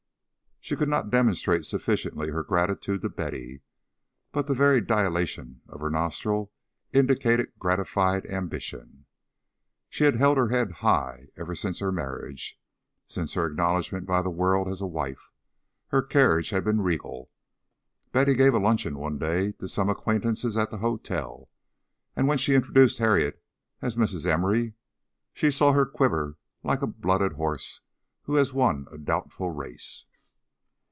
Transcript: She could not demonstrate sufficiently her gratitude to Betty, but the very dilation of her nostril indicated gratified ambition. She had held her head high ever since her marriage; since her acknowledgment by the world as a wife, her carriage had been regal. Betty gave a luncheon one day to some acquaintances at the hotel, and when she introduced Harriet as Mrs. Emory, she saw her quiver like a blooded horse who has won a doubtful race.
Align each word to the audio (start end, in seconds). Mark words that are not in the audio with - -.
She 0.63 0.75
could 0.75 0.89
not 0.89 1.09
demonstrate 1.09 1.65
sufficiently 1.65 2.29
her 2.29 2.43
gratitude 2.43 3.01
to 3.01 3.09
Betty, 3.09 3.63
but 4.31 4.45
the 4.45 4.53
very 4.53 4.79
dilation 4.79 5.61
of 5.67 5.81
her 5.81 5.89
nostril 5.89 6.51
indicated 6.93 7.51
gratified 7.57 8.27
ambition. 8.27 9.07
She 9.89 10.03
had 10.03 10.17
held 10.17 10.37
her 10.37 10.49
head 10.49 10.71
high 10.73 11.29
ever 11.35 11.55
since 11.55 11.79
her 11.79 11.91
marriage; 11.91 12.61
since 13.07 13.33
her 13.33 13.47
acknowledgment 13.47 14.05
by 14.05 14.21
the 14.21 14.29
world 14.29 14.67
as 14.67 14.81
a 14.81 14.85
wife, 14.87 15.31
her 15.87 16.03
carriage 16.03 16.51
had 16.51 16.63
been 16.63 16.81
regal. 16.81 17.31
Betty 18.11 18.35
gave 18.35 18.53
a 18.53 18.59
luncheon 18.59 18.99
one 18.99 19.17
day 19.17 19.53
to 19.53 19.67
some 19.67 19.89
acquaintances 19.89 20.55
at 20.55 20.69
the 20.69 20.77
hotel, 20.77 21.49
and 22.15 22.27
when 22.27 22.37
she 22.37 22.53
introduced 22.53 22.99
Harriet 22.99 23.43
as 23.81 23.95
Mrs. 23.97 24.27
Emory, 24.27 24.75
she 25.33 25.49
saw 25.49 25.71
her 25.71 25.87
quiver 25.87 26.37
like 26.61 26.83
a 26.83 26.87
blooded 26.87 27.33
horse 27.33 27.81
who 28.23 28.35
has 28.35 28.53
won 28.53 28.85
a 28.91 28.99
doubtful 28.99 29.49
race. 29.49 30.05